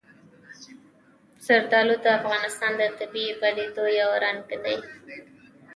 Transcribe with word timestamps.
زردالو 1.45 1.95
د 2.03 2.05
افغانستان 2.19 2.71
د 2.77 2.81
طبیعي 2.99 3.33
پدیدو 3.41 3.85
یو 3.99 4.09
رنګ 4.23 4.41
دی. 4.63 4.77